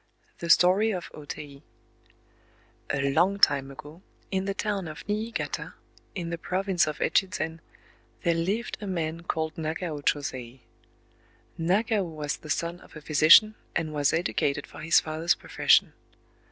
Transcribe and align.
THE 0.39 0.49
STORY 0.49 0.89
OF 0.89 1.11
O 1.13 1.25
TEI 1.25 1.61
A 2.91 3.11
long 3.13 3.37
time 3.37 3.69
ago, 3.69 4.01
in 4.31 4.45
the 4.45 4.55
town 4.55 4.87
of 4.87 5.07
Niigata, 5.07 5.75
in 6.15 6.31
the 6.31 6.39
province 6.39 6.87
of 6.87 6.97
Echizen, 6.97 7.59
there 8.23 8.33
lived 8.33 8.79
a 8.81 8.87
man 8.87 9.21
called 9.21 9.59
Nagao 9.59 9.99
Chōsei. 9.99 10.61
Nagao 11.55 12.03
was 12.03 12.37
the 12.37 12.49
son 12.49 12.79
of 12.79 12.95
a 12.95 13.01
physician, 13.01 13.53
and 13.75 13.93
was 13.93 14.11
educated 14.11 14.65
for 14.65 14.79
his 14.79 14.99
father's 14.99 15.35
profession. 15.35 15.93